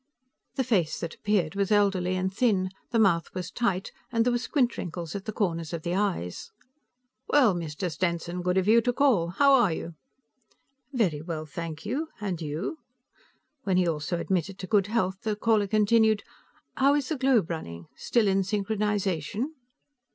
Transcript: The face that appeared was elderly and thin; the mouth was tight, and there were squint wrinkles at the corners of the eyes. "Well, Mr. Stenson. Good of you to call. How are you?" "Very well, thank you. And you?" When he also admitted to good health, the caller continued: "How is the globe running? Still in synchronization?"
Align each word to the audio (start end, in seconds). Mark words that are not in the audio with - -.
The 0.55 0.63
face 0.63 0.99
that 0.99 1.13
appeared 1.13 1.53
was 1.53 1.71
elderly 1.71 2.15
and 2.15 2.33
thin; 2.33 2.71
the 2.89 2.97
mouth 2.97 3.29
was 3.35 3.51
tight, 3.51 3.91
and 4.11 4.25
there 4.25 4.31
were 4.31 4.39
squint 4.39 4.75
wrinkles 4.75 5.13
at 5.15 5.25
the 5.25 5.31
corners 5.31 5.73
of 5.73 5.83
the 5.83 5.93
eyes. 5.93 6.49
"Well, 7.27 7.53
Mr. 7.53 7.91
Stenson. 7.91 8.41
Good 8.41 8.57
of 8.57 8.67
you 8.67 8.81
to 8.81 8.93
call. 8.93 9.27
How 9.27 9.53
are 9.53 9.71
you?" 9.71 9.93
"Very 10.91 11.21
well, 11.21 11.45
thank 11.45 11.85
you. 11.85 12.07
And 12.19 12.41
you?" 12.41 12.79
When 13.61 13.77
he 13.77 13.87
also 13.87 14.17
admitted 14.19 14.57
to 14.57 14.65
good 14.65 14.87
health, 14.87 15.21
the 15.21 15.35
caller 15.35 15.67
continued: 15.67 16.23
"How 16.77 16.95
is 16.95 17.09
the 17.09 17.15
globe 17.15 17.51
running? 17.51 17.85
Still 17.95 18.27
in 18.27 18.41
synchronization?" 18.41 19.49